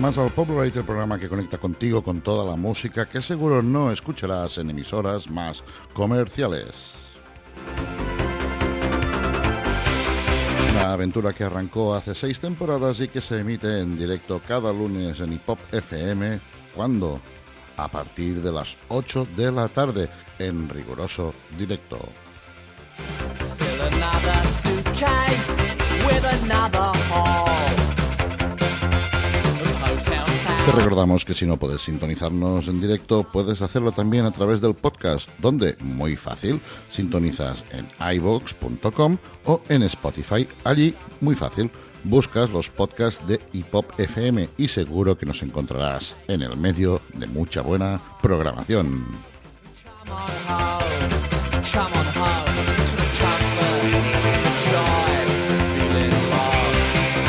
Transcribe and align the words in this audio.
más 0.00 0.16
al 0.16 0.32
Popularite, 0.32 0.78
el 0.78 0.84
programa 0.86 1.18
que 1.18 1.28
conecta 1.28 1.58
contigo 1.58 2.02
con 2.02 2.22
toda 2.22 2.48
la 2.48 2.56
música 2.56 3.06
que 3.06 3.20
seguro 3.20 3.62
no 3.62 3.92
escucharás 3.92 4.56
en 4.58 4.70
emisoras 4.70 5.28
más 5.28 5.62
comerciales. 5.92 6.94
Una 10.70 10.92
aventura 10.92 11.34
que 11.34 11.44
arrancó 11.44 11.94
hace 11.94 12.14
seis 12.14 12.40
temporadas 12.40 13.00
y 13.00 13.08
que 13.08 13.20
se 13.20 13.40
emite 13.40 13.80
en 13.80 13.98
directo 13.98 14.40
cada 14.46 14.72
lunes 14.72 15.20
en 15.20 15.34
Hip 15.34 15.48
Hop 15.48 15.58
FM. 15.70 16.40
¿Cuándo? 16.74 17.20
A 17.76 17.88
partir 17.88 18.40
de 18.40 18.52
las 18.52 18.78
8 18.88 19.28
de 19.36 19.52
la 19.52 19.68
tarde, 19.68 20.08
en 20.38 20.68
riguroso 20.68 21.34
directo. 21.58 21.98
Te 30.66 30.72
recordamos 30.72 31.24
que 31.24 31.34
si 31.34 31.46
no 31.46 31.56
puedes 31.56 31.82
sintonizarnos 31.82 32.68
en 32.68 32.80
directo, 32.80 33.24
puedes 33.24 33.62
hacerlo 33.62 33.92
también 33.92 34.24
a 34.24 34.30
través 34.30 34.60
del 34.60 34.74
podcast, 34.74 35.28
donde, 35.38 35.76
muy 35.80 36.16
fácil, 36.16 36.60
sintonizas 36.90 37.64
en 37.70 37.88
iVox.com 38.16 39.16
o 39.46 39.62
en 39.68 39.82
Spotify. 39.84 40.46
Allí, 40.64 40.94
muy 41.20 41.34
fácil, 41.34 41.70
buscas 42.04 42.50
los 42.50 42.68
podcasts 42.68 43.26
de 43.26 43.40
Hip 43.52 43.74
Hop 43.74 43.86
FM 43.98 44.48
y 44.58 44.68
seguro 44.68 45.16
que 45.16 45.26
nos 45.26 45.42
encontrarás 45.42 46.14
en 46.28 46.42
el 46.42 46.56
medio 46.56 47.00
de 47.14 47.26
mucha 47.26 47.62
buena 47.62 48.00
programación. 48.22 49.06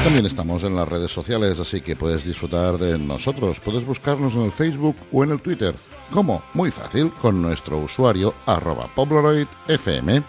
También 0.03 0.25
estamos 0.25 0.63
en 0.63 0.75
las 0.75 0.89
redes 0.89 1.12
sociales, 1.12 1.59
así 1.59 1.79
que 1.79 1.95
puedes 1.95 2.25
disfrutar 2.25 2.79
de 2.79 2.97
nosotros. 2.97 3.59
Puedes 3.59 3.85
buscarnos 3.85 4.34
en 4.34 4.41
el 4.41 4.51
Facebook 4.51 4.95
o 5.12 5.23
en 5.23 5.31
el 5.31 5.41
Twitter. 5.41 5.75
como 6.12 6.41
Muy 6.56 6.72
fácil, 6.72 7.12
con 7.22 7.39
nuestro 7.39 7.78
usuario 7.78 8.34
arroba 8.47 8.89
FM. 9.67 10.23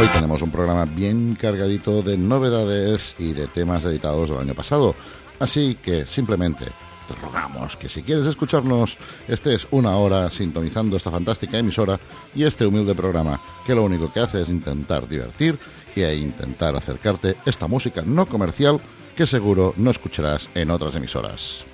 Hoy 0.00 0.08
tenemos 0.12 0.42
un 0.42 0.50
programa 0.50 0.84
bien 0.84 1.36
cargadito 1.40 2.02
de 2.02 2.18
novedades 2.18 3.14
y 3.16 3.32
de 3.32 3.46
temas 3.46 3.84
editados 3.84 4.30
del 4.30 4.38
año 4.38 4.54
pasado. 4.54 4.96
Así 5.38 5.76
que 5.76 6.04
simplemente 6.04 6.66
rogamos 7.18 7.76
que 7.76 7.88
si 7.88 8.02
quieres 8.02 8.26
escucharnos 8.26 8.98
estés 9.28 9.66
una 9.70 9.96
hora 9.96 10.30
sintonizando 10.30 10.96
esta 10.96 11.10
fantástica 11.10 11.58
emisora 11.58 11.98
y 12.34 12.44
este 12.44 12.66
humilde 12.66 12.94
programa 12.94 13.40
que 13.66 13.74
lo 13.74 13.84
único 13.84 14.12
que 14.12 14.20
hace 14.20 14.42
es 14.42 14.48
intentar 14.48 15.08
divertir 15.08 15.58
y 15.94 16.02
e 16.02 16.14
intentar 16.14 16.76
acercarte 16.76 17.36
esta 17.44 17.66
música 17.66 18.02
no 18.04 18.26
comercial 18.26 18.80
que 19.16 19.26
seguro 19.26 19.74
no 19.76 19.90
escucharás 19.90 20.48
en 20.54 20.70
otras 20.70 20.94
emisoras. 20.96 21.64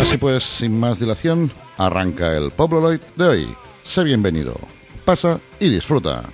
Así 0.00 0.16
pues, 0.18 0.42
sin 0.42 0.80
más 0.80 0.98
dilación, 0.98 1.52
arranca 1.76 2.36
el 2.36 2.50
Pobloloid 2.50 3.00
de 3.16 3.24
hoy. 3.24 3.56
Sé 3.84 4.02
bienvenido, 4.02 4.56
pasa 5.04 5.38
y 5.60 5.68
disfruta. 5.68 6.24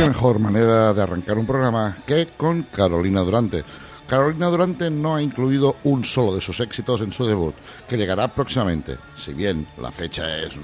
Qué 0.00 0.06
mejor 0.08 0.38
manera 0.38 0.94
de 0.94 1.02
arrancar 1.02 1.36
un 1.36 1.44
programa 1.44 1.94
que 2.06 2.28
con 2.34 2.62
Carolina 2.62 3.20
Durante. 3.20 3.62
Carolina 4.08 4.46
Durante 4.46 4.90
no 4.90 5.14
ha 5.14 5.20
incluido 5.20 5.76
un 5.84 6.06
solo 6.06 6.34
de 6.34 6.40
sus 6.40 6.58
éxitos 6.60 7.02
en 7.02 7.12
su 7.12 7.26
debut, 7.26 7.54
que 7.86 7.98
llegará 7.98 8.28
próximamente, 8.28 8.96
si 9.14 9.34
bien 9.34 9.68
la 9.76 9.92
fecha 9.92 10.38
es 10.38 10.54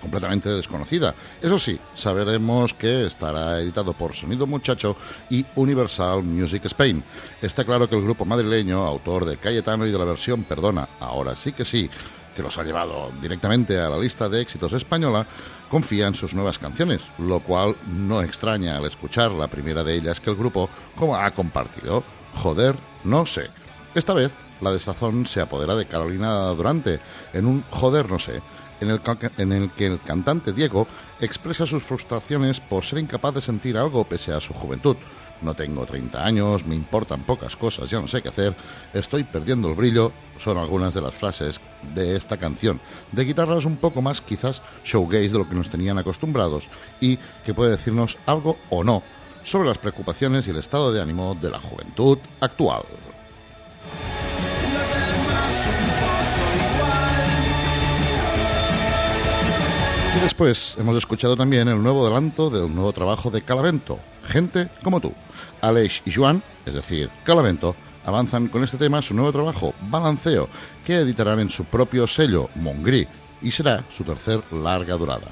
completamente 0.00 0.48
desconocida. 0.48 1.12
Eso 1.42 1.58
sí, 1.58 1.76
saberemos 1.96 2.72
que 2.72 3.06
estará 3.06 3.60
editado 3.60 3.94
por 3.94 4.14
Sonido 4.14 4.46
Muchacho 4.46 4.96
y 5.28 5.44
Universal 5.56 6.22
Music 6.22 6.66
Spain. 6.66 7.02
Está 7.42 7.64
claro 7.64 7.88
que 7.88 7.96
el 7.96 8.04
grupo 8.04 8.24
madrileño, 8.24 8.84
autor 8.84 9.24
de 9.24 9.38
Cayetano 9.38 9.88
y 9.88 9.90
de 9.90 9.98
la 9.98 10.04
versión 10.04 10.44
Perdona, 10.44 10.86
ahora 11.00 11.34
sí 11.34 11.50
que 11.50 11.64
sí, 11.64 11.90
que 12.34 12.42
los 12.42 12.56
ha 12.58 12.62
llevado 12.62 13.10
directamente 13.20 13.76
a 13.76 13.88
la 13.88 13.98
lista 13.98 14.28
de 14.28 14.40
éxitos 14.40 14.72
española, 14.72 15.26
confía 15.74 16.06
en 16.06 16.14
sus 16.14 16.34
nuevas 16.34 16.60
canciones, 16.60 17.00
lo 17.18 17.40
cual 17.40 17.74
no 17.88 18.22
extraña 18.22 18.76
al 18.76 18.84
escuchar 18.84 19.32
la 19.32 19.48
primera 19.48 19.82
de 19.82 19.96
ellas 19.96 20.20
que 20.20 20.30
el 20.30 20.36
grupo 20.36 20.70
como 20.94 21.16
ha 21.16 21.28
compartido. 21.32 22.04
Joder, 22.32 22.76
no 23.02 23.26
sé. 23.26 23.50
Esta 23.92 24.14
vez 24.14 24.32
la 24.60 24.70
desazón 24.70 25.26
se 25.26 25.40
apodera 25.40 25.74
de 25.74 25.86
Carolina 25.86 26.46
Durante 26.50 27.00
en 27.32 27.46
un 27.46 27.64
Joder, 27.70 28.08
no 28.08 28.20
sé, 28.20 28.40
en 28.80 28.88
el, 28.88 29.00
en 29.36 29.52
el 29.52 29.68
que 29.70 29.86
el 29.86 29.98
cantante 29.98 30.52
Diego 30.52 30.86
expresa 31.20 31.66
sus 31.66 31.82
frustraciones 31.82 32.60
por 32.60 32.84
ser 32.84 33.00
incapaz 33.00 33.34
de 33.34 33.42
sentir 33.42 33.76
algo 33.76 34.04
pese 34.04 34.32
a 34.32 34.38
su 34.38 34.54
juventud. 34.54 34.96
No 35.42 35.54
tengo 35.54 35.84
30 35.84 36.24
años, 36.24 36.64
me 36.64 36.74
importan 36.74 37.22
pocas 37.22 37.56
cosas, 37.56 37.90
ya 37.90 38.00
no 38.00 38.08
sé 38.08 38.22
qué 38.22 38.28
hacer, 38.28 38.54
estoy 38.92 39.24
perdiendo 39.24 39.68
el 39.68 39.74
brillo, 39.74 40.12
son 40.38 40.58
algunas 40.58 40.94
de 40.94 41.02
las 41.02 41.14
frases 41.14 41.60
de 41.94 42.16
esta 42.16 42.36
canción. 42.36 42.80
De 43.12 43.24
guitarras 43.24 43.64
un 43.64 43.76
poco 43.76 44.00
más 44.00 44.20
quizás 44.20 44.62
showgaze 44.84 45.30
de 45.30 45.38
lo 45.38 45.48
que 45.48 45.54
nos 45.54 45.68
tenían 45.68 45.98
acostumbrados 45.98 46.68
y 47.00 47.18
que 47.44 47.54
puede 47.54 47.72
decirnos 47.72 48.18
algo 48.26 48.58
o 48.70 48.82
no 48.84 49.02
sobre 49.42 49.68
las 49.68 49.78
preocupaciones 49.78 50.46
y 50.46 50.50
el 50.50 50.56
estado 50.56 50.92
de 50.92 51.00
ánimo 51.00 51.36
de 51.40 51.50
la 51.50 51.58
juventud 51.58 52.18
actual. 52.40 52.82
Y 60.16 60.20
después 60.20 60.76
hemos 60.78 60.96
escuchado 60.96 61.36
también 61.36 61.68
el 61.68 61.82
nuevo 61.82 62.06
adelanto 62.06 62.48
del 62.48 62.74
nuevo 62.74 62.92
trabajo 62.92 63.30
de 63.30 63.42
Calavento, 63.42 63.98
Gente 64.26 64.68
como 64.82 65.00
tú. 65.00 65.12
Aleix 65.64 66.02
y 66.04 66.12
Joan, 66.12 66.42
es 66.66 66.74
decir, 66.74 67.08
Calavento, 67.24 67.74
avanzan 68.04 68.48
con 68.48 68.62
este 68.62 68.76
tema 68.76 69.00
su 69.00 69.14
nuevo 69.14 69.32
trabajo, 69.32 69.74
Balanceo, 69.88 70.48
que 70.84 70.96
editarán 70.96 71.40
en 71.40 71.48
su 71.48 71.64
propio 71.64 72.06
sello, 72.06 72.50
Mongri, 72.56 73.08
y 73.40 73.50
será 73.50 73.82
su 73.90 74.04
tercer 74.04 74.42
larga 74.52 74.94
durada. 74.96 75.26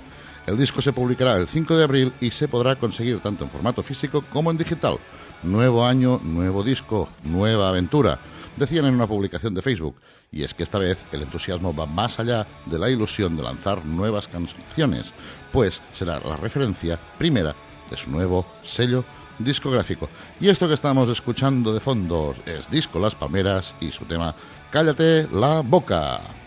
El 0.47 0.59
disco 0.59 0.81
se 0.81 0.93
publicará 0.93 1.37
el 1.37 1.47
5 1.47 1.77
de 1.77 1.85
abril 1.85 2.13
y 2.21 2.31
se 2.31 2.49
podrá 2.49 2.77
conseguir 2.77 3.21
tanto 3.21 3.45
en 3.45 3.51
formato 3.51 3.83
físico 3.83 4.25
como 4.33 4.51
en 4.51 4.57
digital. 4.57 4.97
Nuevo 5.43 5.85
año, 5.85 6.21
nuevo 6.23 6.63
disco, 6.65 7.09
nueva 7.25 7.69
aventura, 7.69 8.19
decían 8.57 8.87
en 8.87 8.95
una 8.95 9.07
publicación 9.07 9.55
de 9.55 9.63
Facebook. 9.63 9.97
Y 10.33 10.43
es 10.43 10.55
que 10.55 10.63
esta 10.63 10.79
vez 10.79 11.05
el 11.13 11.23
entusiasmo 11.23 11.75
va 11.75 11.87
más 11.87 12.19
allá 12.19 12.47
de 12.67 12.79
la 12.79 12.89
ilusión 12.89 13.37
de 13.37 13.43
lanzar 13.43 13.85
nuevas 13.85 14.29
canciones, 14.29 15.13
pues 15.53 15.81
será 15.93 16.19
la 16.21 16.37
referencia 16.39 16.99
primera 17.19 17.55
de 17.91 17.97
su 17.97 18.11
nuevo 18.11 18.47
sello 18.63 19.05
discográfico. 19.39 20.09
Y 20.41 20.49
esto 20.49 20.69
que 20.69 20.75
estamos 20.75 21.09
escuchando 21.09 21.73
de 21.73 21.81
fondo 21.81 22.35
es 22.47 22.71
Disco 22.71 22.99
Las 22.99 23.15
Palmeras 23.15 23.75
y 23.81 23.91
su 23.91 24.05
tema 24.05 24.35
Cállate 24.71 25.29
la 25.31 25.61
boca. 25.61 26.42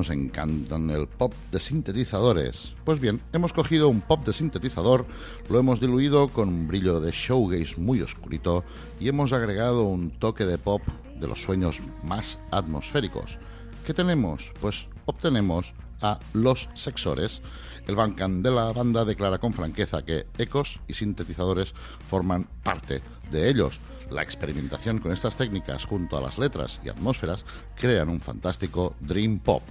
Nos 0.00 0.08
encantan 0.08 0.88
el 0.88 1.06
pop 1.06 1.34
de 1.52 1.60
sintetizadores. 1.60 2.74
Pues 2.84 2.98
bien, 2.98 3.20
hemos 3.34 3.52
cogido 3.52 3.90
un 3.90 4.00
pop 4.00 4.24
de 4.24 4.32
sintetizador, 4.32 5.04
lo 5.50 5.58
hemos 5.58 5.78
diluido 5.78 6.28
con 6.28 6.48
un 6.48 6.66
brillo 6.66 7.00
de 7.00 7.10
showgaze 7.10 7.78
muy 7.78 8.00
oscurito 8.00 8.64
y 8.98 9.08
hemos 9.08 9.34
agregado 9.34 9.82
un 9.82 10.10
toque 10.10 10.46
de 10.46 10.56
pop 10.56 10.80
de 11.20 11.28
los 11.28 11.42
sueños 11.42 11.82
más 12.02 12.38
atmosféricos. 12.50 13.38
¿Qué 13.84 13.92
tenemos? 13.92 14.50
Pues 14.62 14.88
obtenemos 15.04 15.74
a 16.00 16.18
Los 16.32 16.70
Sexores. 16.72 17.42
El 17.86 17.94
Bandcamp 17.94 18.42
de 18.42 18.52
la 18.52 18.72
banda 18.72 19.04
declara 19.04 19.36
con 19.36 19.52
franqueza 19.52 20.02
que 20.02 20.24
ecos 20.38 20.80
y 20.88 20.94
sintetizadores 20.94 21.74
forman 22.08 22.48
parte 22.62 23.02
de 23.30 23.50
ellos. 23.50 23.78
La 24.10 24.22
experimentación 24.22 24.98
con 24.98 25.12
estas 25.12 25.36
técnicas 25.36 25.84
junto 25.84 26.16
a 26.16 26.22
las 26.22 26.38
letras 26.38 26.80
y 26.84 26.88
atmósferas 26.88 27.44
crean 27.78 28.08
un 28.08 28.20
fantástico 28.20 28.96
dream 28.98 29.38
pop. 29.38 29.62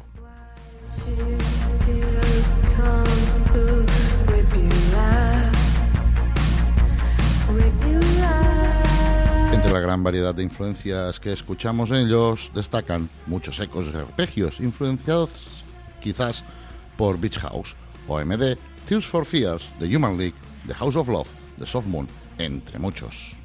Entre 9.54 9.72
la 9.72 9.80
gran 9.80 10.04
variedad 10.04 10.34
de 10.34 10.44
influencias 10.44 11.20
que 11.20 11.34
escuchamos 11.34 11.92
en 11.92 12.08
ellos 12.08 12.52
destacan 12.54 13.10
muchos 13.28 13.60
ecos 13.60 13.92
de 13.92 14.00
arpegios 14.00 14.60
influenciados 14.60 15.30
quizás 16.02 16.44
por 16.98 17.20
Beach 17.20 17.40
House, 17.40 17.76
OMD, 18.08 18.58
Tears 18.88 19.06
for 19.06 19.26
Fears, 19.26 19.72
The 19.80 19.96
Human 19.96 20.18
League, 20.18 20.36
The 20.68 20.74
House 20.74 20.96
of 20.96 21.08
Love, 21.08 21.30
The 21.58 21.66
Soft 21.66 21.88
Moon, 21.88 22.08
entre 22.38 22.80
muchos. 22.80 23.39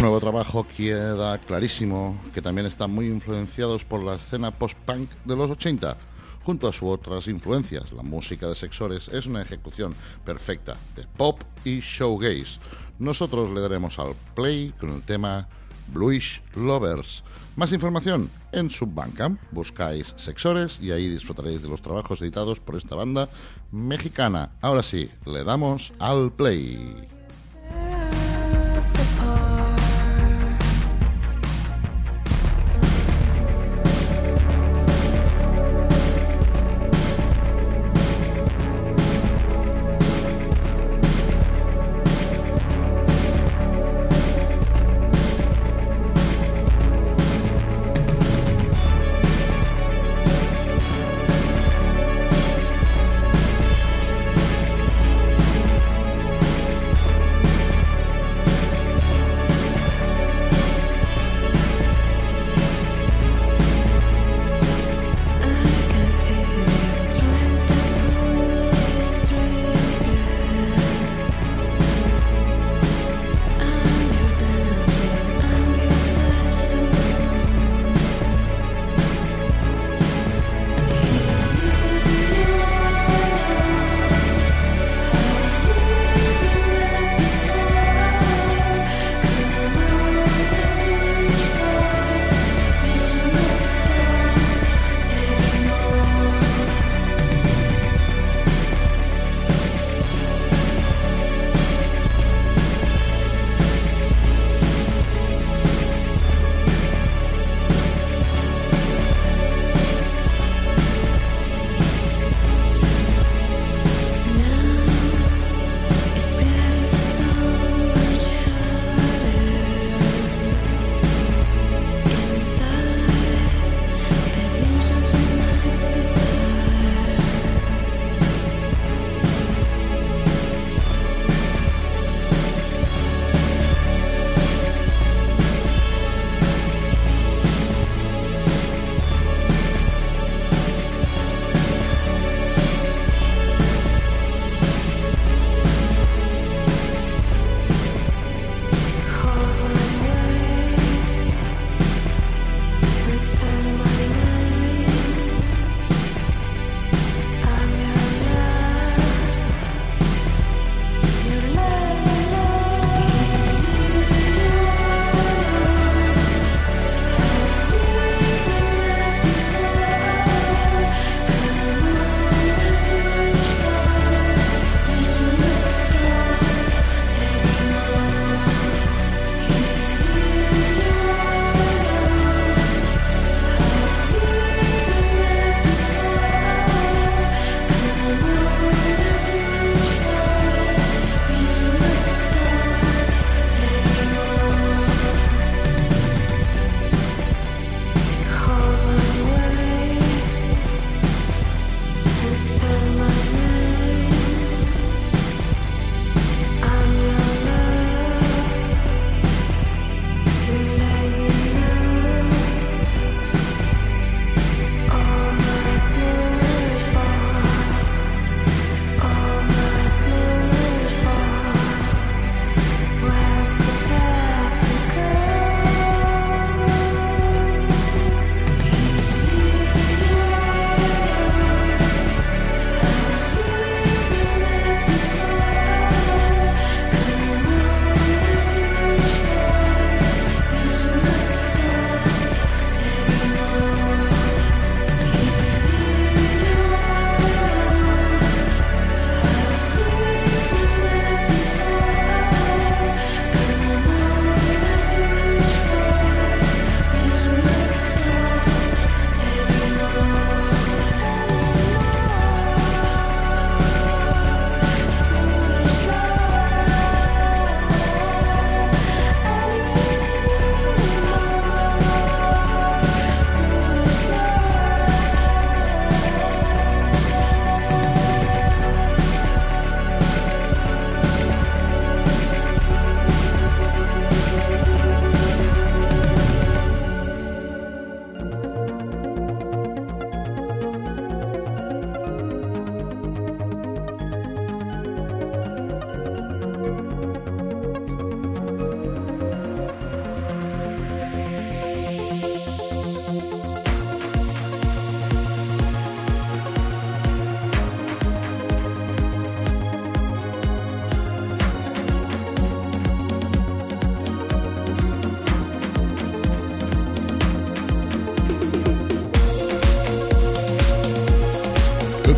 Nuevo 0.00 0.20
trabajo 0.20 0.66
queda 0.76 1.36
clarísimo 1.38 2.18
que 2.32 2.40
también 2.40 2.66
están 2.66 2.90
muy 2.90 3.06
influenciados 3.06 3.84
por 3.84 4.02
la 4.02 4.14
escena 4.14 4.50
post-punk 4.50 5.10
de 5.26 5.36
los 5.36 5.50
80. 5.50 5.94
Junto 6.42 6.68
a 6.68 6.72
sus 6.72 6.88
otras 6.88 7.28
influencias, 7.28 7.92
la 7.92 8.02
música 8.02 8.48
de 8.48 8.54
Sexores 8.54 9.08
es 9.08 9.26
una 9.26 9.42
ejecución 9.42 9.94
perfecta 10.24 10.76
de 10.96 11.04
pop 11.18 11.42
y 11.64 11.80
showgaze. 11.80 12.58
Nosotros 12.98 13.50
le 13.50 13.60
daremos 13.60 13.98
al 13.98 14.14
play 14.34 14.72
con 14.80 14.90
el 14.90 15.02
tema 15.02 15.46
Bluish 15.88 16.42
Lovers. 16.54 17.22
Más 17.56 17.72
información 17.72 18.30
en 18.52 18.70
su 18.70 18.86
Bandcamp, 18.86 19.38
buscáis 19.50 20.14
Sexores 20.16 20.78
y 20.80 20.92
ahí 20.92 21.08
disfrutaréis 21.08 21.60
de 21.60 21.68
los 21.68 21.82
trabajos 21.82 22.22
editados 22.22 22.58
por 22.58 22.76
esta 22.76 22.96
banda 22.96 23.28
mexicana. 23.70 24.52
Ahora 24.62 24.82
sí, 24.82 25.10
le 25.26 25.44
damos 25.44 25.92
al 25.98 26.32
play. 26.32 27.19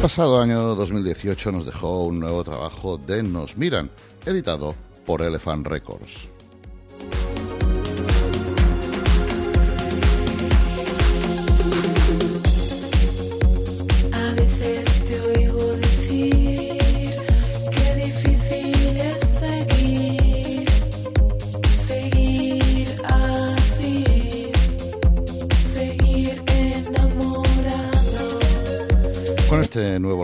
Pasado 0.02 0.40
año 0.40 0.74
2018 0.74 1.52
nos 1.52 1.64
dejó 1.64 2.02
un 2.06 2.18
nuevo 2.18 2.42
trabajo 2.42 2.98
de 2.98 3.22
Nos 3.22 3.56
Miran, 3.56 3.88
editado 4.26 4.74
por 5.06 5.22
Elephant 5.22 5.64
Records. 5.64 6.31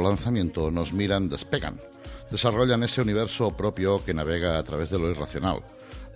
Lanzamiento 0.09 0.71
nos 0.71 0.93
miran, 0.93 1.29
despegan, 1.29 1.79
desarrollan 2.31 2.83
ese 2.83 3.03
universo 3.03 3.57
propio 3.57 4.05
que 4.05 4.15
navega 4.15 4.59
a 4.59 4.65
través 4.65 4.91
de 4.91 4.99
lo 4.99 5.11
irracional, 5.11 5.63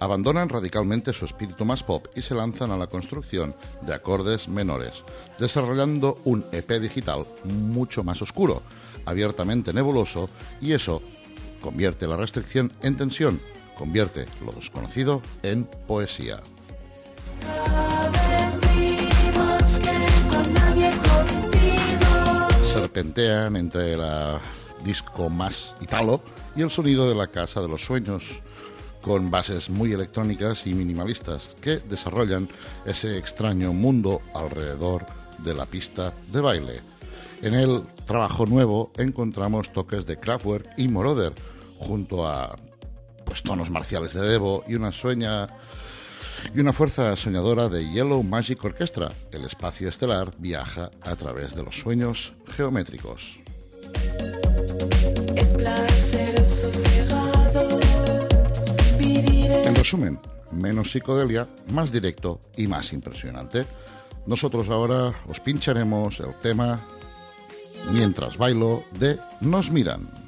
abandonan 0.01 0.49
radicalmente 0.49 1.13
su 1.13 1.25
espíritu 1.25 1.65
más 1.65 1.83
pop 1.83 2.07
y 2.17 2.23
se 2.23 2.35
lanzan 2.35 2.71
a 2.73 2.77
la 2.77 2.89
construcción 2.89 3.55
de 3.83 3.95
acordes 3.95 4.49
menores, 4.49 5.05
desarrollando 5.39 6.19
un 6.25 6.45
EP 6.53 6.69
digital 6.81 7.25
mucho 7.45 8.03
más 8.03 8.21
oscuro, 8.21 8.63
abiertamente 9.05 9.73
nebuloso 9.73 10.29
y 10.61 10.73
eso 10.73 11.03
convierte 11.61 12.09
la 12.09 12.17
restricción 12.17 12.73
en 12.83 12.97
tensión, 12.97 13.41
convierte 13.79 14.27
lo 14.45 14.53
desconocido 14.53 15.23
en 15.43 15.65
poesía. 15.87 16.41
Serpentean 22.93 23.57
entre 23.57 23.97
la 23.97 24.39
disco 24.85 25.31
más 25.31 25.75
italo 25.81 26.21
y 26.55 26.61
el 26.61 26.71
sonido 26.71 27.09
de 27.09 27.15
la 27.15 27.29
Casa 27.29 27.63
de 27.63 27.69
los 27.69 27.83
Sueños, 27.83 28.25
con 29.01 29.31
bases 29.31 29.71
muy 29.71 29.93
electrónicas 29.93 30.67
y 30.67 30.75
minimalistas 30.75 31.57
que 31.63 31.79
desarrollan 31.79 32.49
ese 32.85 33.17
extraño 33.17 33.73
mundo 33.73 34.21
alrededor 34.35 35.07
de 35.39 35.55
la 35.55 35.65
pista 35.65 36.13
de 36.31 36.41
baile. 36.43 36.81
En 37.41 37.55
el 37.55 37.83
trabajo 38.07 38.45
nuevo 38.45 38.93
encontramos 38.99 39.73
toques 39.73 40.05
de 40.05 40.19
Kraftwerk 40.19 40.69
y 40.77 40.89
Moroder, 40.89 41.33
junto 41.79 42.29
a 42.29 42.55
pues, 43.25 43.43
tonos 43.43 43.71
marciales 43.71 44.13
de 44.13 44.21
Devo 44.21 44.65
y 44.69 44.75
una 44.75 44.93
sueña 44.93 45.47
y 46.55 46.61
una 46.61 46.73
fuerza 46.73 47.15
soñadora 47.17 47.69
de 47.69 47.91
Yellow 47.91 48.23
Magic 48.23 48.65
Orchestra. 48.65 49.11
El 49.31 49.45
espacio 49.45 49.89
estelar 49.89 50.33
viaja 50.39 50.91
a 51.01 51.17
través 51.17 51.55
de 51.55 51.63
los 51.63 51.77
sueños 51.77 52.35
geométricos. 52.57 53.41
Es 55.35 55.57
placer 55.57 56.47
sosegado 56.47 57.79
vivir 58.99 59.51
en 59.51 59.67
En 59.69 59.75
resumen, 59.75 60.21
menos 60.51 60.91
psicodelia, 60.91 61.49
más 61.71 61.91
directo 61.91 62.41
y 62.57 62.67
más 62.67 62.93
impresionante. 62.93 63.65
Nosotros 64.27 64.69
ahora 64.69 65.13
os 65.29 65.41
pincharemos 65.41 66.21
el 66.21 66.35
tema 66.43 66.81
Mientras 67.91 68.37
bailo 68.37 68.85
de 68.99 69.19
Nos 69.41 69.71
miran. 69.71 70.22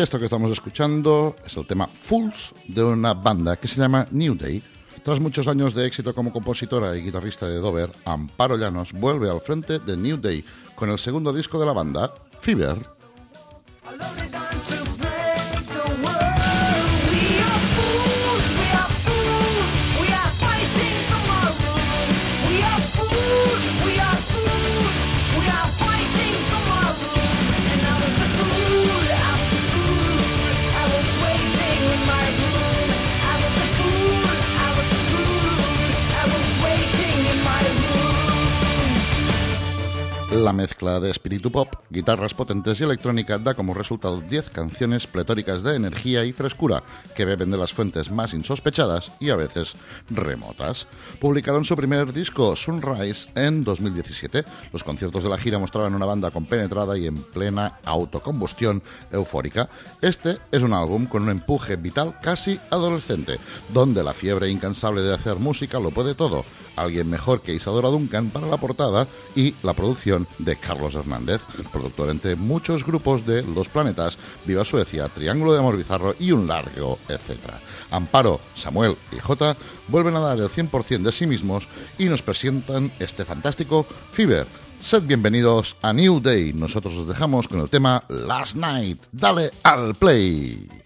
Esto 0.00 0.18
que 0.18 0.24
estamos 0.24 0.50
escuchando 0.50 1.36
es 1.44 1.54
el 1.58 1.66
tema 1.66 1.86
Fools 1.86 2.54
de 2.68 2.82
una 2.82 3.12
banda 3.12 3.56
que 3.56 3.68
se 3.68 3.78
llama 3.78 4.06
New 4.10 4.34
Day. 4.34 4.62
Tras 5.02 5.20
muchos 5.20 5.46
años 5.46 5.74
de 5.74 5.86
éxito 5.86 6.14
como 6.14 6.32
compositora 6.32 6.96
y 6.96 7.02
guitarrista 7.02 7.46
de 7.46 7.58
Dover, 7.58 7.90
Amparo 8.06 8.56
Llanos 8.56 8.94
vuelve 8.94 9.28
al 9.28 9.42
frente 9.42 9.78
de 9.78 9.98
New 9.98 10.16
Day 10.16 10.42
con 10.74 10.88
el 10.88 10.98
segundo 10.98 11.34
disco 11.34 11.60
de 11.60 11.66
la 11.66 11.74
banda, 11.74 12.14
Fever. 12.40 12.78
La 40.40 40.54
mezcla 40.54 41.00
de 41.00 41.10
espíritu 41.10 41.52
pop, 41.52 41.74
guitarras 41.90 42.32
potentes 42.32 42.80
y 42.80 42.84
electrónica 42.84 43.36
da 43.36 43.52
como 43.52 43.74
resultado 43.74 44.20
10 44.20 44.48
canciones 44.48 45.06
pletóricas 45.06 45.62
de 45.62 45.76
energía 45.76 46.24
y 46.24 46.32
frescura 46.32 46.82
que 47.14 47.26
beben 47.26 47.50
de 47.50 47.58
las 47.58 47.74
fuentes 47.74 48.10
más 48.10 48.32
insospechadas 48.32 49.12
y 49.20 49.28
a 49.28 49.36
veces 49.36 49.74
remotas. 50.08 50.86
Publicaron 51.20 51.66
su 51.66 51.76
primer 51.76 52.14
disco, 52.14 52.56
Sunrise, 52.56 53.28
en 53.34 53.62
2017. 53.62 54.42
Los 54.72 54.82
conciertos 54.82 55.22
de 55.22 55.28
la 55.28 55.36
gira 55.36 55.58
mostraban 55.58 55.94
una 55.94 56.06
banda 56.06 56.30
compenetrada 56.30 56.96
y 56.96 57.06
en 57.06 57.16
plena 57.22 57.78
autocombustión 57.84 58.82
eufórica. 59.12 59.68
Este 60.00 60.38
es 60.50 60.62
un 60.62 60.72
álbum 60.72 61.04
con 61.04 61.24
un 61.24 61.28
empuje 61.28 61.76
vital 61.76 62.18
casi 62.18 62.58
adolescente, 62.70 63.38
donde 63.74 64.02
la 64.02 64.14
fiebre 64.14 64.48
incansable 64.48 65.02
de 65.02 65.12
hacer 65.12 65.36
música 65.36 65.78
lo 65.78 65.90
puede 65.90 66.14
todo. 66.14 66.46
Alguien 66.80 67.10
mejor 67.10 67.42
que 67.42 67.52
Isadora 67.54 67.88
Duncan 67.88 68.30
para 68.30 68.46
la 68.46 68.56
portada 68.56 69.06
y 69.36 69.54
la 69.62 69.74
producción 69.74 70.26
de 70.38 70.56
Carlos 70.56 70.94
Hernández, 70.94 71.42
productor 71.70 72.08
entre 72.08 72.36
muchos 72.36 72.86
grupos 72.86 73.26
de 73.26 73.42
Los 73.42 73.68
Planetas, 73.68 74.16
Viva 74.46 74.64
Suecia, 74.64 75.08
Triángulo 75.08 75.52
de 75.52 75.58
Amor 75.58 75.76
Bizarro 75.76 76.14
y 76.18 76.32
un 76.32 76.48
largo 76.48 76.98
etcétera. 77.06 77.60
Amparo, 77.90 78.40
Samuel 78.54 78.96
y 79.12 79.18
Jota 79.18 79.56
vuelven 79.88 80.16
a 80.16 80.20
dar 80.20 80.38
el 80.38 80.48
100% 80.48 81.02
de 81.02 81.12
sí 81.12 81.26
mismos 81.26 81.68
y 81.98 82.06
nos 82.06 82.22
presentan 82.22 82.90
este 82.98 83.26
fantástico 83.26 83.86
Fever. 84.12 84.46
Sed 84.80 85.02
bienvenidos 85.02 85.76
a 85.82 85.92
New 85.92 86.20
Day. 86.20 86.54
Nosotros 86.54 86.94
os 86.94 87.06
dejamos 87.06 87.46
con 87.46 87.60
el 87.60 87.68
tema 87.68 88.02
Last 88.08 88.56
Night. 88.56 88.98
Dale 89.12 89.50
al 89.62 89.94
play. 89.94 90.79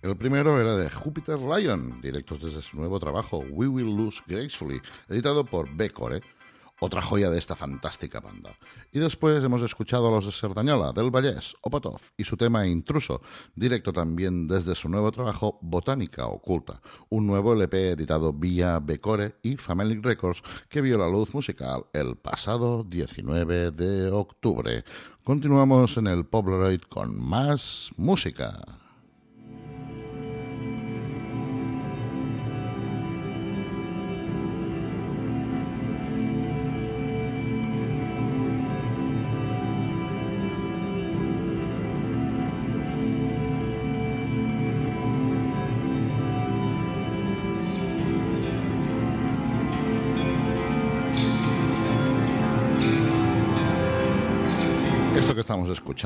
El 0.00 0.16
primero 0.16 0.60
era 0.60 0.76
de 0.76 0.88
Jupiter 0.88 1.40
Lion, 1.40 2.00
directos 2.00 2.40
desde 2.40 2.62
su 2.62 2.76
nuevo 2.76 3.00
trabajo 3.00 3.38
We 3.50 3.66
Will 3.66 3.96
Lose 3.96 4.22
Gracefully, 4.28 4.80
editado 5.08 5.44
por 5.44 5.68
B-Core, 5.74 6.20
otra 6.78 7.02
joya 7.02 7.30
de 7.30 7.38
esta 7.38 7.56
fantástica 7.56 8.20
banda. 8.20 8.56
Y 8.92 9.00
después 9.00 9.42
hemos 9.42 9.60
escuchado 9.62 10.06
a 10.06 10.12
los 10.12 10.26
de 10.26 10.30
Serdañola, 10.30 10.92
del 10.92 11.10
Vallés, 11.10 11.56
Opatov 11.62 12.00
y 12.16 12.22
su 12.22 12.36
tema 12.36 12.64
Intruso, 12.64 13.22
directo 13.56 13.92
también 13.92 14.46
desde 14.46 14.76
su 14.76 14.88
nuevo 14.88 15.10
trabajo 15.10 15.58
Botánica 15.62 16.26
Oculta, 16.26 16.80
un 17.08 17.26
nuevo 17.26 17.52
LP 17.52 17.90
editado 17.90 18.32
vía 18.32 18.78
B-Core 18.78 19.34
y 19.42 19.56
Family 19.56 20.00
Records 20.00 20.42
que 20.68 20.80
vio 20.80 20.96
la 20.96 21.08
luz 21.08 21.34
musical 21.34 21.86
el 21.92 22.14
pasado 22.14 22.84
19 22.84 23.72
de 23.72 24.12
octubre. 24.12 24.84
Continuamos 25.24 25.96
en 25.96 26.06
el 26.06 26.24
Pobleroid 26.24 26.82
con 26.82 27.20
más 27.20 27.90
música. 27.96 28.77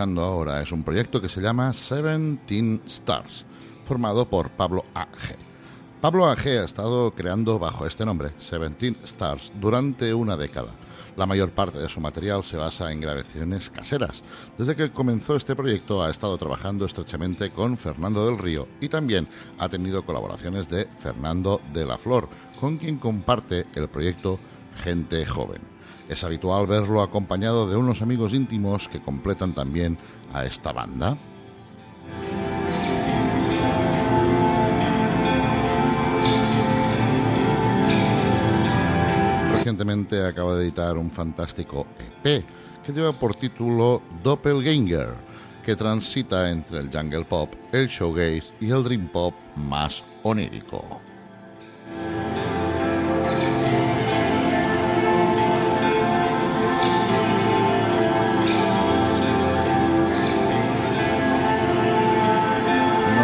Ahora 0.03 0.61
es 0.61 0.73
un 0.73 0.83
proyecto 0.83 1.21
que 1.21 1.29
se 1.29 1.41
llama 1.41 1.73
Seventeen 1.73 2.83
Stars, 2.87 3.47
formado 3.85 4.29
por 4.29 4.51
Pablo 4.51 4.85
A.G. 4.95 5.37
Pablo 6.01 6.29
A.G. 6.29 6.61
ha 6.61 6.65
estado 6.65 7.15
creando 7.15 7.61
bajo 7.61 7.87
este 7.87 8.05
nombre, 8.05 8.33
Seventeen 8.39 8.97
Stars, 9.05 9.53
durante 9.61 10.13
una 10.13 10.37
década. 10.37 10.73
La 11.17 11.27
mayor 11.27 11.53
parte 11.53 11.79
de 11.79 11.89
su 11.89 12.01
material 12.01 12.43
se 12.43 12.57
basa 12.57 12.91
en 12.91 13.01
grabaciones 13.01 13.71
caseras. 13.71 14.25
Desde 14.59 14.75
que 14.75 14.91
comenzó 14.91 15.37
este 15.37 15.55
proyecto 15.55 16.03
ha 16.03 16.11
estado 16.11 16.37
trabajando 16.37 16.85
estrechamente 16.85 17.53
con 17.53 17.79
Fernando 17.79 18.27
del 18.27 18.39
Río 18.39 18.67
y 18.81 18.89
también 18.89 19.29
ha 19.59 19.69
tenido 19.69 20.05
colaboraciones 20.05 20.69
de 20.69 20.89
Fernando 20.99 21.61
de 21.73 21.87
la 21.87 21.99
Flor, 21.99 22.29
con 22.59 22.79
quien 22.79 22.99
comparte 22.99 23.67
el 23.77 23.89
proyecto 23.89 24.41
Gente 24.83 25.25
Joven. 25.25 25.61
Es 26.09 26.25
habitual 26.25 26.67
verlo 26.67 27.03
acompañado 27.03 27.69
de 27.69 27.77
unos 27.77 28.03
amigos 28.03 28.35
íntimos 28.35 28.89
que 28.89 29.01
completan 29.01 29.55
también 29.55 29.99
a 30.33 30.45
esta 30.45 30.73
banda. 30.73 31.17
Recientemente 39.53 40.27
acaba 40.27 40.57
de 40.57 40.65
editar 40.65 40.97
un 40.97 41.11
fantástico 41.11 41.87
EP 42.25 42.45
que 42.83 42.93
lleva 42.93 43.13
por 43.13 43.37
título 43.37 44.03
Doppelganger, 44.23 45.15
que 45.65 45.77
transita 45.77 46.51
entre 46.51 46.81
el 46.81 46.91
jungle 46.91 47.25
pop, 47.25 47.55
el 47.71 47.87
showgaze 47.87 48.53
y 48.61 48.71
el 48.71 48.83
dream 48.83 49.09
pop 49.09 49.35
más 49.55 50.05
onírico. 50.25 51.01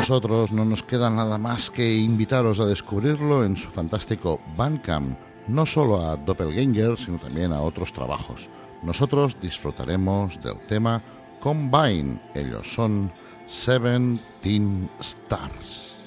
Nosotros 0.09 0.52
no 0.52 0.64
nos 0.64 0.82
queda 0.82 1.11
nada 1.11 1.36
más 1.36 1.70
que 1.70 1.98
invitaros 1.98 2.61
a 2.61 2.64
descubrirlo 2.64 3.44
en 3.44 3.59
su 3.59 3.68
fantástico 3.68 4.40
Bandcamp, 4.56 5.18
no 5.48 5.66
solo 5.66 6.00
a 6.00 6.16
Doppelganger, 6.16 6.96
sino 6.96 7.18
también 7.18 7.52
a 7.52 7.61
otros 7.61 7.92
trabajos. 7.92 8.48
Nosotros 8.82 9.36
disfrutaremos 9.38 10.42
del 10.42 10.61
tema 10.61 11.02
Combine, 11.40 12.22
ellos 12.34 12.72
son 12.72 13.12
Seventeen 13.46 14.88
Stars. 14.98 16.00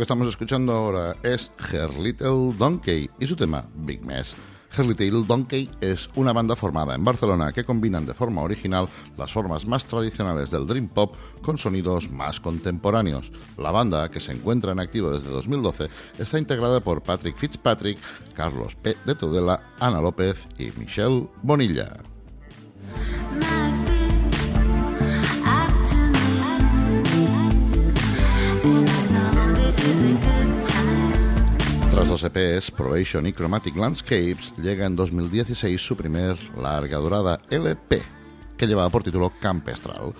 Que 0.00 0.04
estamos 0.04 0.28
escuchando 0.28 0.72
ahora 0.72 1.14
es 1.22 1.52
Her 1.70 1.92
Little 1.92 2.54
Donkey 2.56 3.10
y 3.20 3.26
su 3.26 3.36
tema 3.36 3.68
Big 3.74 4.02
Mess. 4.02 4.34
Her 4.74 4.86
Little 4.86 5.24
Donkey 5.26 5.70
es 5.82 6.08
una 6.14 6.32
banda 6.32 6.56
formada 6.56 6.94
en 6.94 7.04
Barcelona 7.04 7.52
que 7.52 7.64
combinan 7.64 8.06
de 8.06 8.14
forma 8.14 8.40
original 8.40 8.88
las 9.18 9.30
formas 9.30 9.66
más 9.66 9.84
tradicionales 9.84 10.50
del 10.50 10.66
Dream 10.66 10.88
Pop 10.88 11.16
con 11.42 11.58
sonidos 11.58 12.10
más 12.10 12.40
contemporáneos. 12.40 13.30
La 13.58 13.72
banda, 13.72 14.10
que 14.10 14.20
se 14.20 14.32
encuentra 14.32 14.72
en 14.72 14.80
activo 14.80 15.10
desde 15.10 15.28
2012, 15.28 15.90
está 16.16 16.38
integrada 16.38 16.80
por 16.80 17.02
Patrick 17.02 17.36
Fitzpatrick, 17.36 17.98
Carlos 18.32 18.76
P. 18.76 18.96
de 19.04 19.14
Tudela, 19.14 19.62
Ana 19.80 20.00
López 20.00 20.48
y 20.56 20.70
Michelle 20.78 21.28
Bonilla. 21.42 21.92
Dos 32.10 32.24
EPs, 32.24 32.72
Probation 32.72 33.24
y 33.28 33.32
Chromatic 33.32 33.76
Landscapes, 33.76 34.52
llega 34.56 34.84
en 34.84 34.96
2016 34.96 35.80
su 35.80 35.96
primer 35.96 36.36
larga 36.56 36.98
durada 36.98 37.40
LP, 37.48 38.02
que 38.56 38.66
llevaba 38.66 38.90
por 38.90 39.04
título 39.04 39.32
Campestral. 39.40 40.12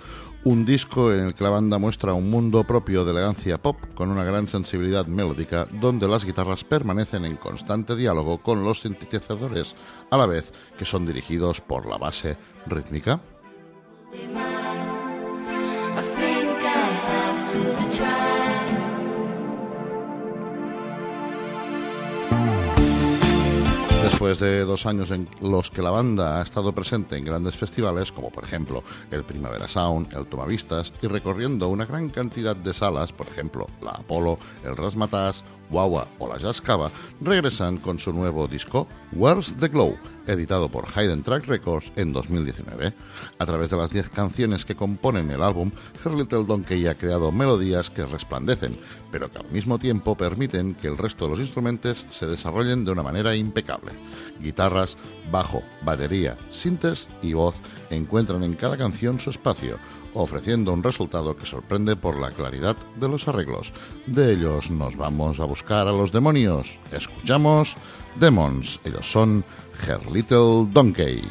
Un 0.45 0.63
disco 0.63 1.11
en 1.11 1.27
el 1.27 1.33
que 1.33 1.43
la 1.43 1.49
banda 1.49 1.79
muestra 1.79 2.13
un 2.13 2.29
mundo 2.29 2.63
propio 2.63 3.03
de 3.03 3.11
elegancia 3.11 3.61
pop 3.61 3.75
con 3.93 4.09
una 4.09 4.23
gran 4.23 4.47
sensibilidad 4.47 5.05
melódica, 5.05 5.67
donde 5.81 6.07
las 6.07 6.23
guitarras 6.23 6.63
permanecen 6.63 7.25
en 7.25 7.35
constante 7.35 7.97
diálogo 7.97 8.41
con 8.41 8.63
los 8.63 8.79
sintetizadores, 8.79 9.75
a 10.09 10.17
la 10.17 10.27
vez 10.27 10.53
que 10.77 10.85
son 10.85 11.05
dirigidos 11.05 11.59
por 11.59 11.85
la 11.87 11.97
base 11.97 12.37
rítmica. 12.67 13.19
Después 24.03 24.39
de 24.39 24.65
dos 24.65 24.85
años 24.85 25.11
en 25.11 25.27
los 25.41 25.69
que 25.69 25.81
la 25.81 25.91
banda 25.91 26.39
ha 26.39 26.43
estado 26.43 26.73
presente 26.73 27.17
en 27.17 27.25
grandes 27.25 27.55
festivales, 27.55 28.11
como 28.11 28.31
por 28.31 28.43
ejemplo 28.43 28.83
el 29.11 29.23
Primavera 29.23 29.67
Sound, 29.67 30.11
el 30.13 30.25
Tomavistas, 30.25 30.91
y 31.01 31.07
recorriendo 31.07 31.67
una 31.67 31.85
gran 31.85 32.09
cantidad 32.09 32.55
de 32.55 32.73
salas, 32.73 33.13
por 33.13 33.27
ejemplo 33.27 33.67
la 33.81 33.91
Apollo, 33.91 34.39
el 34.63 34.75
Rasmatas, 34.75 35.43
Wawa 35.71 36.07
o 36.19 36.27
la 36.27 36.37
Jazz 36.37 36.61
Cava, 36.61 36.91
regresan 37.21 37.77
con 37.77 37.97
su 37.97 38.13
nuevo 38.13 38.47
disco 38.47 38.87
Where's 39.13 39.55
the 39.59 39.67
Glow, 39.67 39.95
editado 40.27 40.69
por 40.69 40.85
Hayden 40.93 41.23
Track 41.23 41.47
Records 41.47 41.91
en 41.95 42.13
2019. 42.13 42.93
A 43.39 43.45
través 43.45 43.69
de 43.69 43.77
las 43.77 43.89
10 43.89 44.09
canciones 44.09 44.65
que 44.65 44.75
componen 44.75 45.31
el 45.31 45.41
álbum, 45.41 45.71
Her 46.05 46.13
Little 46.13 46.45
Donkey 46.45 46.87
ha 46.87 46.95
creado 46.95 47.31
melodías 47.31 47.89
que 47.89 48.05
resplandecen, 48.05 48.77
pero 49.11 49.31
que 49.31 49.39
al 49.39 49.49
mismo 49.51 49.79
tiempo 49.79 50.15
permiten 50.15 50.75
que 50.75 50.87
el 50.87 50.97
resto 50.97 51.25
de 51.25 51.31
los 51.31 51.39
instrumentos 51.39 52.05
se 52.09 52.27
desarrollen 52.27 52.85
de 52.85 52.91
una 52.91 53.03
manera 53.03 53.35
impecable. 53.35 53.91
Guitarras, 54.39 54.97
bajo, 55.31 55.63
batería, 55.83 56.37
sintes 56.49 57.07
y 57.21 57.33
voz 57.33 57.55
encuentran 57.89 58.43
en 58.43 58.53
cada 58.53 58.77
canción 58.77 59.19
su 59.19 59.29
espacio, 59.29 59.77
ofreciendo 60.13 60.73
un 60.73 60.83
resultado 60.83 61.35
que 61.35 61.45
sorprende 61.45 61.95
por 61.95 62.19
la 62.19 62.31
claridad 62.31 62.75
de 62.95 63.07
los 63.07 63.27
arreglos. 63.27 63.73
De 64.05 64.33
ellos 64.33 64.69
nos 64.69 64.95
vamos 64.95 65.39
a 65.39 65.45
buscar 65.45 65.87
a 65.87 65.91
los 65.91 66.11
demonios. 66.11 66.79
Escuchamos 66.91 67.75
Demons. 68.19 68.79
Ellos 68.83 69.11
son 69.11 69.43
Her 69.87 70.11
Little 70.11 70.67
Donkey. 70.71 71.21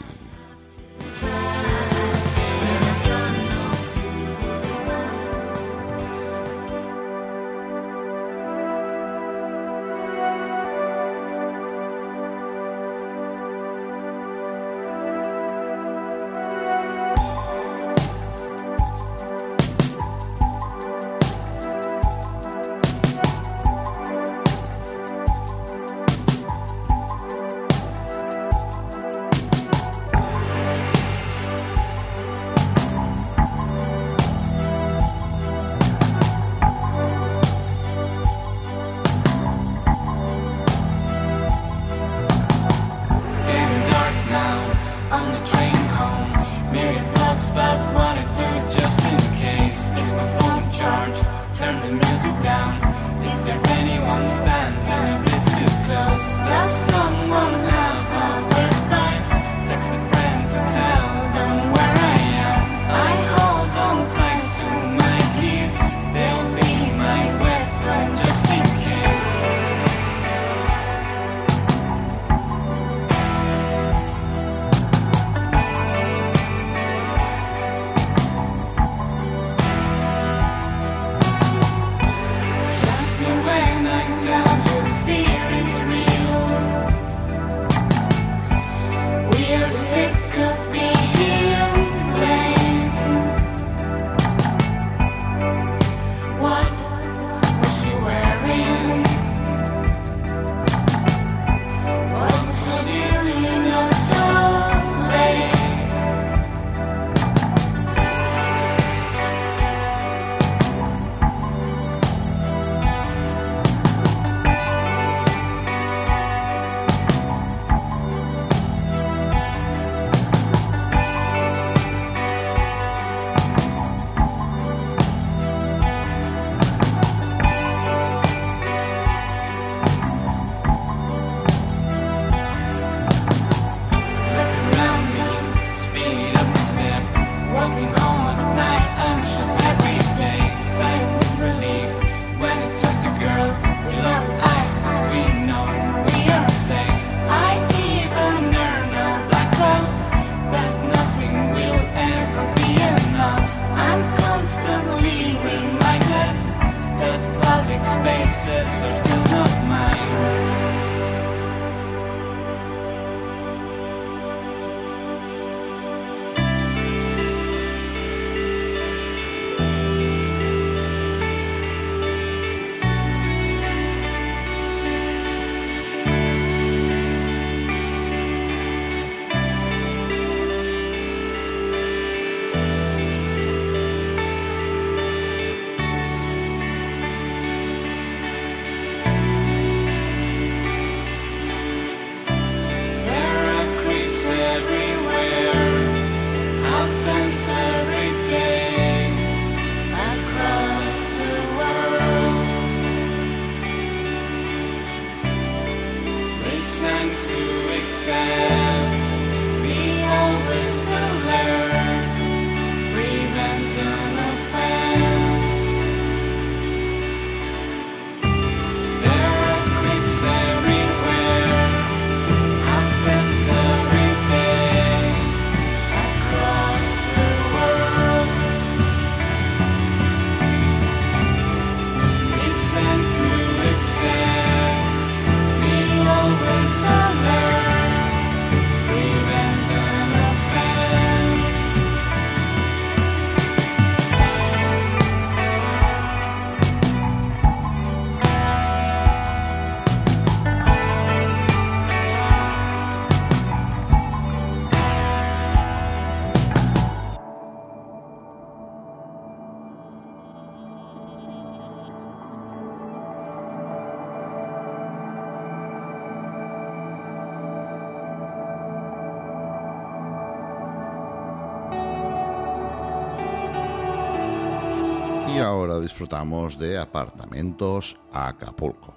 Y 275.35 275.39
ahora 275.39 275.79
disfrutamos 275.79 276.59
de 276.59 276.77
Apartamentos 276.77 277.97
Acapulco. 278.13 278.95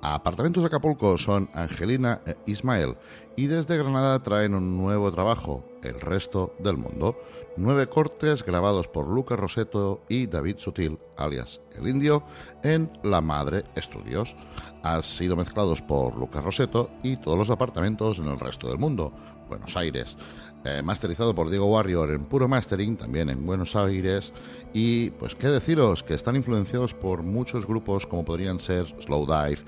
Apartamentos 0.00 0.64
Acapulco 0.64 1.18
son 1.18 1.50
Angelina 1.54 2.20
e 2.24 2.36
Ismael 2.46 2.96
y 3.36 3.46
desde 3.46 3.78
Granada 3.78 4.22
traen 4.22 4.54
un 4.54 4.76
nuevo 4.76 5.10
trabajo, 5.12 5.64
El 5.82 6.00
resto 6.00 6.54
del 6.58 6.76
mundo. 6.76 7.16
Nueve 7.56 7.88
cortes 7.88 8.44
grabados 8.44 8.88
por 8.88 9.06
Lucas 9.06 9.38
Roseto 9.38 10.02
y 10.08 10.26
David 10.26 10.56
Sutil, 10.58 10.98
alias 11.16 11.60
El 11.72 11.88
Indio, 11.88 12.22
en 12.62 12.90
La 13.02 13.20
Madre 13.20 13.64
Estudios. 13.74 14.34
Han 14.82 15.02
sido 15.02 15.36
mezclados 15.36 15.82
por 15.82 16.16
Lucas 16.16 16.44
Roseto 16.44 16.90
y 17.02 17.16
todos 17.16 17.36
los 17.36 17.50
apartamentos 17.50 18.18
en 18.18 18.28
el 18.28 18.40
resto 18.40 18.68
del 18.68 18.78
mundo. 18.78 19.12
Buenos 19.48 19.76
Aires. 19.76 20.16
Eh, 20.64 20.80
masterizado 20.80 21.34
por 21.34 21.50
Diego 21.50 21.66
Warrior 21.66 22.10
en 22.12 22.24
puro 22.24 22.46
mastering, 22.46 22.96
también 22.96 23.28
en 23.28 23.44
Buenos 23.44 23.74
Aires. 23.74 24.32
Y 24.72 25.10
pues 25.10 25.34
qué 25.34 25.48
deciros, 25.48 26.04
que 26.04 26.14
están 26.14 26.36
influenciados 26.36 26.94
por 26.94 27.22
muchos 27.22 27.66
grupos 27.66 28.06
como 28.06 28.24
podrían 28.24 28.60
ser 28.60 28.86
Slowdive, 28.86 29.58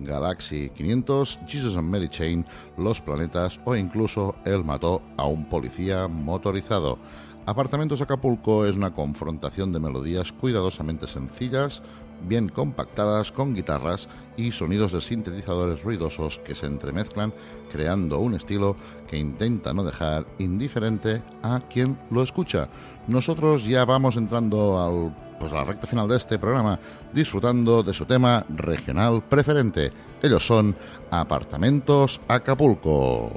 Galaxy 0.00 0.70
500, 0.70 1.40
Jesus 1.46 1.76
and 1.76 1.88
Mary 1.88 2.08
Chain, 2.08 2.44
Los 2.76 3.00
Planetas 3.00 3.60
o 3.64 3.76
incluso 3.76 4.34
Él 4.44 4.64
mató 4.64 5.02
a 5.16 5.26
un 5.26 5.48
policía 5.48 6.08
motorizado. 6.08 6.98
Apartamentos 7.46 8.00
Acapulco 8.00 8.64
es 8.64 8.74
una 8.74 8.94
confrontación 8.94 9.70
de 9.72 9.80
melodías 9.80 10.32
cuidadosamente 10.32 11.06
sencillas, 11.06 11.82
bien 12.26 12.48
compactadas 12.48 13.32
con 13.32 13.54
guitarras 13.54 14.08
y 14.36 14.50
sonidos 14.50 14.92
de 14.92 15.00
sintetizadores 15.00 15.82
ruidosos 15.82 16.38
que 16.38 16.54
se 16.54 16.66
entremezclan 16.66 17.34
creando 17.70 18.18
un 18.18 18.34
estilo 18.34 18.76
que 19.06 19.18
intenta 19.18 19.74
no 19.74 19.84
dejar 19.84 20.26
indiferente 20.38 21.22
a 21.42 21.60
quien 21.68 21.98
lo 22.10 22.22
escucha. 22.22 22.68
Nosotros 23.06 23.64
ya 23.66 23.84
vamos 23.84 24.16
entrando 24.16 24.80
al 24.80 25.24
pues 25.38 25.52
a 25.52 25.56
la 25.56 25.64
recta 25.64 25.86
final 25.86 26.08
de 26.08 26.16
este 26.16 26.38
programa 26.38 26.78
disfrutando 27.12 27.82
de 27.82 27.92
su 27.92 28.06
tema 28.06 28.44
regional 28.48 29.22
preferente. 29.28 29.90
Ellos 30.22 30.46
son 30.46 30.74
Apartamentos 31.10 32.20
Acapulco. 32.28 33.30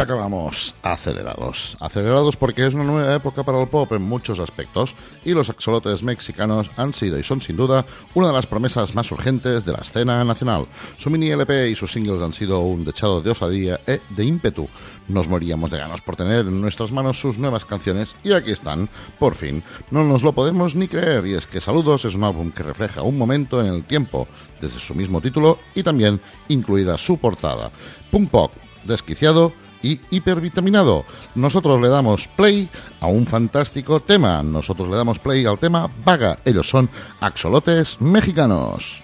Acabamos 0.00 0.74
acelerados. 0.82 1.76
Acelerados 1.80 2.36
porque 2.36 2.66
es 2.66 2.74
una 2.74 2.84
nueva 2.84 3.14
época 3.14 3.44
para 3.44 3.60
el 3.60 3.68
pop 3.68 3.92
en 3.92 4.02
muchos 4.02 4.38
aspectos 4.38 4.94
y 5.24 5.32
los 5.32 5.50
axolotes 5.50 6.02
mexicanos 6.02 6.70
han 6.76 6.92
sido 6.92 7.18
y 7.18 7.22
son 7.22 7.40
sin 7.40 7.56
duda 7.56 7.84
una 8.14 8.28
de 8.28 8.32
las 8.32 8.46
promesas 8.46 8.94
más 8.94 9.10
urgentes 9.12 9.64
de 9.64 9.72
la 9.72 9.78
escena 9.78 10.24
nacional. 10.24 10.66
Su 10.96 11.10
mini 11.10 11.30
LP 11.30 11.70
y 11.70 11.74
sus 11.74 11.92
singles 11.92 12.22
han 12.22 12.32
sido 12.32 12.60
un 12.60 12.84
dechado 12.84 13.20
de 13.20 13.30
osadía 13.30 13.80
e 13.86 14.00
de 14.10 14.24
ímpetu. 14.24 14.68
Nos 15.08 15.28
moríamos 15.28 15.70
de 15.70 15.78
ganas 15.78 16.00
por 16.00 16.16
tener 16.16 16.46
en 16.46 16.60
nuestras 16.60 16.92
manos 16.92 17.20
sus 17.20 17.38
nuevas 17.38 17.64
canciones 17.64 18.14
y 18.22 18.32
aquí 18.32 18.52
están, 18.52 18.88
por 19.18 19.34
fin. 19.34 19.62
No 19.90 20.04
nos 20.04 20.22
lo 20.22 20.32
podemos 20.32 20.74
ni 20.74 20.88
creer 20.88 21.26
y 21.26 21.34
es 21.34 21.46
que 21.46 21.60
Saludos 21.60 22.04
es 22.04 22.14
un 22.14 22.24
álbum 22.24 22.52
que 22.52 22.62
refleja 22.62 23.02
un 23.02 23.18
momento 23.18 23.60
en 23.60 23.66
el 23.66 23.84
tiempo, 23.84 24.26
desde 24.60 24.80
su 24.80 24.94
mismo 24.94 25.20
título 25.20 25.58
y 25.74 25.82
también 25.82 26.20
incluida 26.48 26.96
su 26.96 27.18
portada. 27.18 27.70
Punk 28.10 28.30
pop, 28.30 28.52
desquiciado 28.84 29.52
y 29.82 30.00
hipervitaminado. 30.10 31.04
Nosotros 31.34 31.80
le 31.80 31.88
damos 31.88 32.28
play 32.28 32.68
a 33.00 33.06
un 33.06 33.26
fantástico 33.26 34.00
tema. 34.00 34.42
Nosotros 34.42 34.88
le 34.88 34.96
damos 34.96 35.18
play 35.18 35.44
al 35.46 35.58
tema 35.58 35.90
Vaga. 36.04 36.38
Ellos 36.44 36.68
son 36.68 36.88
axolotes 37.20 38.00
mexicanos. 38.00 39.02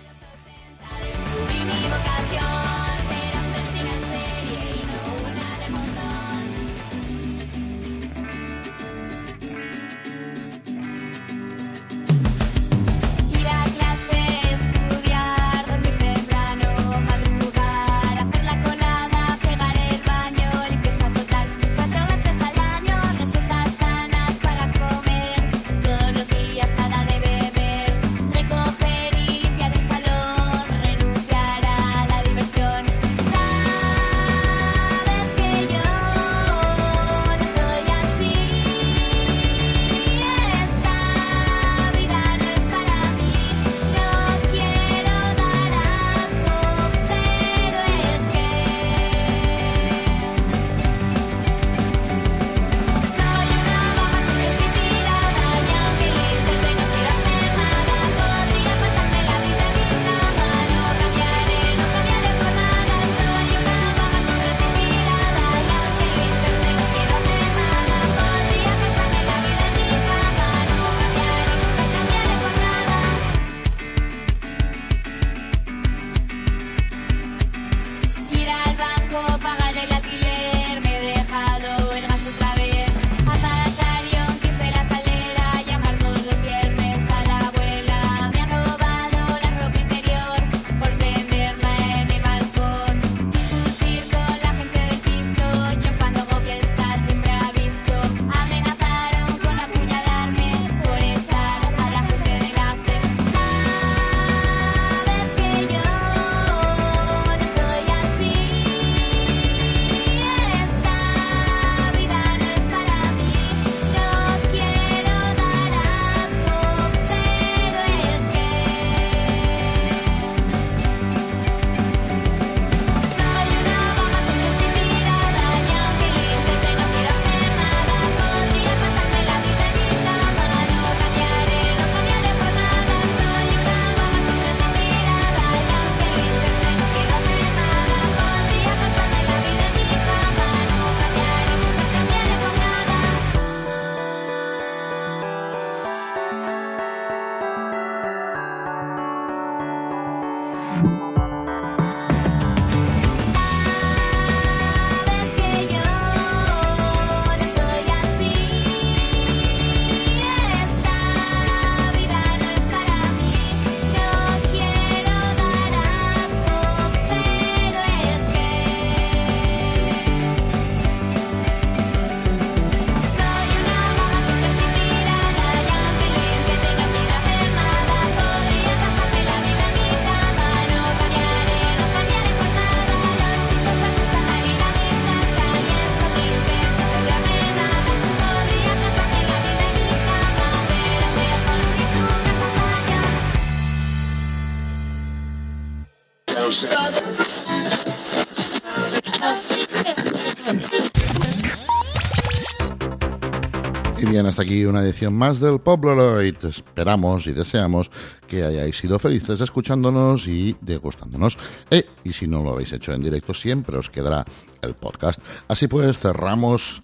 Hasta 204.36 204.42
aquí 204.42 204.66
una 204.66 204.82
edición 204.82 205.14
más 205.14 205.40
del 205.40 205.60
Pobloloid. 205.60 206.36
Esperamos 206.44 207.26
y 207.26 207.32
deseamos 207.32 207.90
que 208.28 208.44
hayáis 208.44 208.76
sido 208.76 208.98
felices 208.98 209.40
escuchándonos 209.40 210.28
y 210.28 210.54
degustándonos. 210.60 211.38
Eh, 211.70 211.86
y 212.04 212.12
si 212.12 212.26
no 212.26 212.42
lo 212.42 212.50
habéis 212.50 212.70
hecho 212.74 212.92
en 212.92 213.02
directo, 213.02 213.32
siempre 213.32 213.78
os 213.78 213.88
quedará 213.88 214.26
el 214.60 214.74
podcast. 214.74 215.22
Así 215.48 215.68
pues, 215.68 215.98
cerramos 215.98 216.82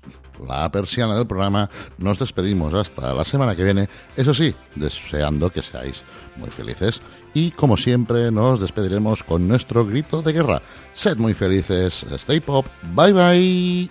la 0.49 0.73
persiana 0.73 1.15
del 1.15 1.27
programa. 1.27 1.69
Nos 1.99 2.19
despedimos 2.19 2.73
hasta 2.73 3.13
la 3.13 3.25
semana 3.25 3.55
que 3.55 3.65
viene. 3.65 3.87
Eso 4.17 4.33
sí, 4.33 4.55
deseando 4.75 5.51
que 5.51 5.61
seáis 5.61 6.05
muy 6.37 6.49
felices. 6.49 7.03
Y 7.35 7.51
como 7.51 7.77
siempre, 7.77 8.31
nos 8.31 8.61
despediremos 8.61 9.23
con 9.23 9.47
nuestro 9.47 9.85
grito 9.85 10.23
de 10.23 10.33
guerra. 10.33 10.63
Sed 10.95 11.19
muy 11.19 11.35
felices. 11.35 12.07
Stay 12.15 12.41
pop. 12.41 12.65
Bye 12.95 13.13
bye. 13.13 13.91